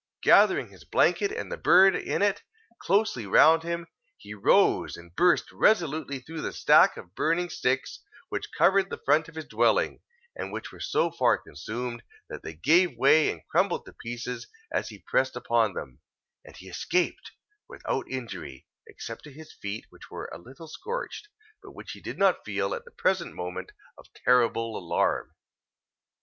Gathering 0.23 0.69
his 0.69 0.83
blanket 0.83 1.31
and 1.31 1.51
the 1.51 1.57
bird 1.57 1.95
in 1.95 2.23
it, 2.23 2.41
closely 2.79 3.27
round 3.27 3.61
him, 3.61 3.85
he 4.17 4.33
rose, 4.33 4.97
and 4.97 5.15
burst 5.15 5.51
resolutely 5.51 6.17
through 6.17 6.41
the 6.41 6.53
stack 6.53 6.97
of 6.97 7.13
burning 7.13 7.51
sticks, 7.51 7.99
which 8.29 8.51
covered 8.51 8.89
the 8.89 8.97
front 9.05 9.29
of 9.29 9.35
his 9.35 9.45
dwelling, 9.45 10.01
and 10.35 10.51
which 10.51 10.71
were 10.71 10.79
so 10.79 11.11
far 11.11 11.37
consumed, 11.37 12.01
that 12.31 12.41
they 12.41 12.55
gave 12.55 12.97
way 12.97 13.29
and 13.29 13.47
crumbled 13.47 13.85
to 13.85 13.93
pieces 13.93 14.47
as 14.73 14.89
he 14.89 14.97
pressed 15.07 15.35
upon 15.35 15.73
them; 15.73 15.99
and 16.43 16.57
he 16.57 16.67
escaped 16.67 17.33
without 17.69 18.09
injury, 18.09 18.65
except 18.87 19.23
to 19.25 19.31
his 19.31 19.53
feet, 19.53 19.85
which 19.91 20.09
were 20.09 20.31
a 20.33 20.39
little 20.39 20.67
scorched, 20.67 21.27
but 21.61 21.73
which 21.73 21.91
he 21.91 22.01
did 22.01 22.17
not 22.17 22.43
feel, 22.43 22.73
at 22.73 22.85
the 22.85 22.89
present 22.97 23.35
moment 23.35 23.71
of 23.99 24.11
terrible 24.15 24.75
alarm. 24.75 25.35